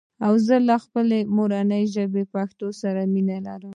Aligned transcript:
زه 0.47 0.55
له 0.67 0.75
خپلي 0.83 1.19
مورني 1.35 1.81
ژبي 1.93 2.23
پښتو 2.33 2.67
سره 2.81 3.01
مينه 3.13 3.37
لرم 3.47 3.69